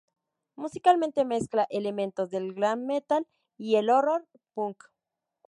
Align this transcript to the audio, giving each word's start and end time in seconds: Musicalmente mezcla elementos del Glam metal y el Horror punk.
Musicalmente 0.55 1.25
mezcla 1.25 1.67
elementos 1.69 2.31
del 2.31 2.55
Glam 2.55 2.87
metal 2.87 3.27
y 3.55 3.75
el 3.75 3.91
Horror 3.91 4.27
punk. 4.55 4.85